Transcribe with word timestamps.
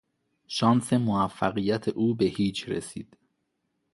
شانس 0.47 0.93
موفقیت 0.93 1.87
او 1.87 2.15
به 2.15 2.25
هیچ 2.25 2.69
رسید. 2.69 3.17